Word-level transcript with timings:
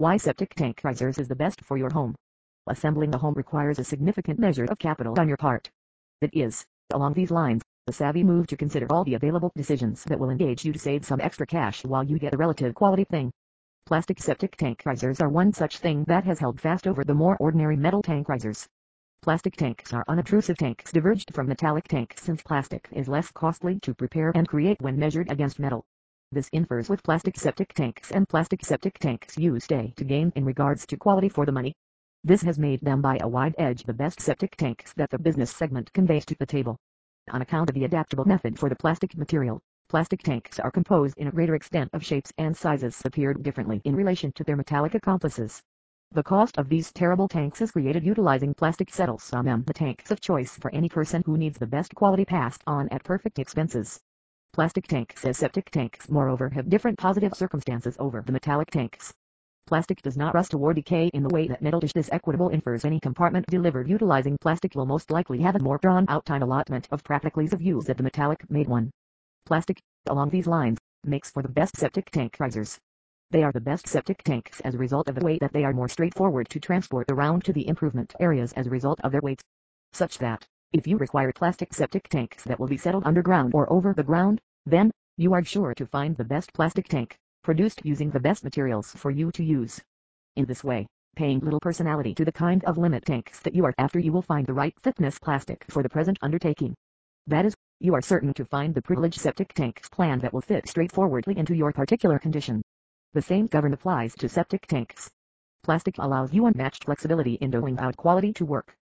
Why 0.00 0.16
septic 0.16 0.54
tank 0.54 0.80
risers 0.82 1.18
is 1.18 1.28
the 1.28 1.36
best 1.36 1.62
for 1.62 1.76
your 1.76 1.90
home. 1.90 2.14
Assembling 2.66 3.14
a 3.14 3.18
home 3.18 3.34
requires 3.34 3.78
a 3.78 3.84
significant 3.84 4.38
measure 4.38 4.64
of 4.64 4.78
capital 4.78 5.20
on 5.20 5.28
your 5.28 5.36
part. 5.36 5.70
It 6.22 6.30
is, 6.32 6.64
along 6.90 7.12
these 7.12 7.30
lines, 7.30 7.62
a 7.86 7.92
savvy 7.92 8.24
move 8.24 8.46
to 8.46 8.56
consider 8.56 8.86
all 8.88 9.04
the 9.04 9.12
available 9.12 9.52
decisions 9.54 10.02
that 10.04 10.18
will 10.18 10.30
engage 10.30 10.64
you 10.64 10.72
to 10.72 10.78
save 10.78 11.04
some 11.04 11.20
extra 11.20 11.46
cash 11.46 11.84
while 11.84 12.02
you 12.02 12.18
get 12.18 12.32
a 12.32 12.38
relative 12.38 12.74
quality 12.74 13.04
thing. 13.04 13.30
Plastic 13.84 14.22
septic 14.22 14.56
tank 14.56 14.80
risers 14.86 15.20
are 15.20 15.28
one 15.28 15.52
such 15.52 15.76
thing 15.80 16.04
that 16.04 16.24
has 16.24 16.38
held 16.38 16.62
fast 16.62 16.86
over 16.86 17.04
the 17.04 17.12
more 17.12 17.36
ordinary 17.36 17.76
metal 17.76 18.00
tank 18.00 18.26
risers. 18.26 18.66
Plastic 19.20 19.54
tanks 19.54 19.92
are 19.92 20.06
unobtrusive 20.08 20.56
tanks 20.56 20.92
diverged 20.92 21.34
from 21.34 21.46
metallic 21.46 21.86
tanks 21.88 22.22
since 22.22 22.42
plastic 22.42 22.88
is 22.92 23.06
less 23.06 23.30
costly 23.32 23.78
to 23.80 23.92
prepare 23.92 24.32
and 24.34 24.48
create 24.48 24.80
when 24.80 24.98
measured 24.98 25.30
against 25.30 25.58
metal. 25.58 25.84
This 26.32 26.48
infers 26.52 26.88
with 26.88 27.02
plastic 27.02 27.36
septic 27.36 27.74
tanks 27.74 28.12
and 28.12 28.28
plastic 28.28 28.64
septic 28.64 29.00
tanks 29.00 29.36
use 29.36 29.66
day 29.66 29.92
to 29.96 30.04
gain 30.04 30.32
in 30.36 30.44
regards 30.44 30.86
to 30.86 30.96
quality 30.96 31.28
for 31.28 31.44
the 31.44 31.50
money. 31.50 31.74
This 32.22 32.42
has 32.42 32.56
made 32.56 32.80
them 32.82 33.02
by 33.02 33.18
a 33.20 33.26
wide 33.26 33.56
edge 33.58 33.82
the 33.82 33.92
best 33.92 34.20
septic 34.20 34.54
tanks 34.54 34.92
that 34.92 35.10
the 35.10 35.18
business 35.18 35.50
segment 35.50 35.92
conveys 35.92 36.24
to 36.26 36.36
the 36.36 36.46
table. 36.46 36.76
On 37.32 37.42
account 37.42 37.68
of 37.68 37.74
the 37.74 37.82
adaptable 37.82 38.24
method 38.24 38.60
for 38.60 38.68
the 38.68 38.76
plastic 38.76 39.16
material, 39.16 39.60
plastic 39.88 40.22
tanks 40.22 40.60
are 40.60 40.70
composed 40.70 41.18
in 41.18 41.26
a 41.26 41.32
greater 41.32 41.56
extent 41.56 41.90
of 41.92 42.04
shapes 42.04 42.32
and 42.38 42.56
sizes 42.56 43.02
appeared 43.04 43.42
differently 43.42 43.80
in 43.84 43.96
relation 43.96 44.30
to 44.36 44.44
their 44.44 44.56
metallic 44.56 44.94
accomplices. 44.94 45.60
The 46.12 46.22
cost 46.22 46.56
of 46.58 46.68
these 46.68 46.92
terrible 46.92 47.26
tanks 47.26 47.60
is 47.60 47.72
created 47.72 48.06
utilizing 48.06 48.54
plastic 48.54 48.94
settles 48.94 49.32
on 49.32 49.46
them 49.46 49.64
the 49.66 49.74
tanks 49.74 50.12
of 50.12 50.20
choice 50.20 50.56
for 50.56 50.72
any 50.72 50.88
person 50.88 51.24
who 51.26 51.36
needs 51.36 51.58
the 51.58 51.66
best 51.66 51.92
quality 51.96 52.24
passed 52.24 52.62
on 52.68 52.88
at 52.90 53.02
perfect 53.02 53.40
expenses. 53.40 54.00
Plastic 54.52 54.88
tanks 54.88 55.24
as 55.24 55.38
septic 55.38 55.70
tanks 55.70 56.10
moreover 56.10 56.48
have 56.48 56.68
different 56.68 56.98
positive 56.98 57.32
circumstances 57.34 57.96
over 58.00 58.20
the 58.20 58.32
metallic 58.32 58.68
tanks. 58.68 59.14
Plastic 59.68 60.02
does 60.02 60.16
not 60.16 60.34
rust 60.34 60.54
or 60.54 60.74
decay 60.74 61.06
in 61.14 61.22
the 61.22 61.28
way 61.28 61.46
that 61.46 61.62
metal 61.62 61.78
does. 61.78 61.92
This 61.92 62.10
equitable 62.10 62.48
infers 62.48 62.84
any 62.84 62.98
compartment 62.98 63.46
delivered 63.46 63.88
utilizing 63.88 64.36
plastic 64.40 64.74
will 64.74 64.86
most 64.86 65.08
likely 65.08 65.40
have 65.40 65.54
a 65.54 65.60
more 65.60 65.78
drawn 65.78 66.04
out 66.08 66.26
time 66.26 66.42
allotment 66.42 66.88
of 66.90 67.04
practical 67.04 67.42
ease 67.42 67.52
of 67.52 67.62
use 67.62 67.84
than 67.84 67.96
the 67.96 68.02
metallic 68.02 68.50
made 68.50 68.66
one. 68.66 68.90
Plastic, 69.46 69.80
along 70.08 70.30
these 70.30 70.48
lines, 70.48 70.78
makes 71.04 71.30
for 71.30 71.42
the 71.42 71.48
best 71.48 71.76
septic 71.76 72.10
tank 72.10 72.36
risers. 72.40 72.76
They 73.30 73.44
are 73.44 73.52
the 73.52 73.60
best 73.60 73.86
septic 73.86 74.24
tanks 74.24 74.60
as 74.62 74.74
a 74.74 74.78
result 74.78 75.08
of 75.08 75.14
the 75.14 75.24
way 75.24 75.38
that 75.38 75.52
they 75.52 75.64
are 75.64 75.72
more 75.72 75.88
straightforward 75.88 76.48
to 76.48 76.58
transport 76.58 77.08
around 77.08 77.44
to 77.44 77.52
the 77.52 77.68
improvement 77.68 78.16
areas 78.18 78.52
as 78.54 78.66
a 78.66 78.70
result 78.70 79.00
of 79.02 79.12
their 79.12 79.22
weight. 79.22 79.40
Such 79.92 80.18
that, 80.18 80.44
if 80.72 80.86
you 80.86 80.96
require 80.98 81.32
plastic 81.32 81.74
septic 81.74 82.08
tanks 82.08 82.44
that 82.44 82.60
will 82.60 82.68
be 82.68 82.76
settled 82.76 83.04
underground 83.04 83.54
or 83.54 83.72
over 83.72 83.92
the 83.92 84.04
ground, 84.04 84.40
then, 84.66 84.90
you 85.16 85.32
are 85.32 85.44
sure 85.44 85.74
to 85.74 85.86
find 85.86 86.16
the 86.16 86.24
best 86.24 86.52
plastic 86.52 86.88
tank, 86.88 87.16
produced 87.42 87.84
using 87.84 88.10
the 88.10 88.20
best 88.20 88.44
materials 88.44 88.92
for 88.92 89.10
you 89.10 89.30
to 89.32 89.42
use. 89.42 89.80
In 90.36 90.44
this 90.44 90.62
way, 90.62 90.86
paying 91.16 91.40
little 91.40 91.60
personality 91.60 92.14
to 92.14 92.24
the 92.24 92.32
kind 92.32 92.64
of 92.64 92.78
limit 92.78 93.04
tanks 93.04 93.40
that 93.40 93.54
you 93.54 93.64
are 93.64 93.74
after 93.78 93.98
you 93.98 94.12
will 94.12 94.22
find 94.22 94.46
the 94.46 94.52
right 94.52 94.74
thickness 94.82 95.18
plastic 95.18 95.64
for 95.70 95.82
the 95.82 95.88
present 95.88 96.18
undertaking. 96.22 96.74
That 97.26 97.46
is, 97.46 97.54
you 97.80 97.94
are 97.94 98.02
certain 98.02 98.34
to 98.34 98.44
find 98.44 98.74
the 98.74 98.82
privileged 98.82 99.20
septic 99.20 99.54
tanks 99.54 99.88
plan 99.88 100.18
that 100.20 100.32
will 100.32 100.40
fit 100.42 100.68
straightforwardly 100.68 101.36
into 101.38 101.54
your 101.54 101.72
particular 101.72 102.18
condition. 102.18 102.62
The 103.14 103.22
same 103.22 103.46
govern 103.46 103.72
applies 103.72 104.14
to 104.16 104.28
septic 104.28 104.66
tanks. 104.66 105.10
Plastic 105.62 105.96
allows 105.98 106.32
you 106.32 106.46
unmatched 106.46 106.84
flexibility 106.84 107.34
in 107.34 107.50
doling 107.50 107.78
out 107.78 107.96
quality 107.96 108.32
to 108.34 108.44
work. 108.44 108.74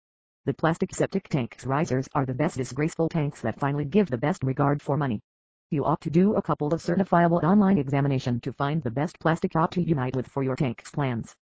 The 0.45 0.53
plastic 0.53 0.93
septic 0.93 1.29
tanks 1.29 1.65
risers 1.65 2.07
are 2.13 2.25
the 2.25 2.33
best 2.33 2.57
disgraceful 2.57 3.09
tanks 3.09 3.41
that 3.41 3.59
finally 3.59 3.85
give 3.85 4.09
the 4.09 4.17
best 4.17 4.43
regard 4.43 4.81
for 4.81 4.97
money. 4.97 5.21
You 5.71 5.85
ought 5.85 6.01
to 6.01 6.09
do 6.09 6.33
a 6.33 6.41
couple 6.41 6.73
of 6.73 6.81
certifiable 6.81 7.43
online 7.43 7.77
examination 7.77 8.39
to 8.41 8.51
find 8.51 8.81
the 8.81 8.89
best 8.89 9.19
plastic 9.19 9.55
ought 9.55 9.71
to 9.73 9.81
unite 9.83 10.15
with 10.15 10.27
for 10.27 10.41
your 10.41 10.55
tank's 10.55 10.89
plans. 10.89 11.35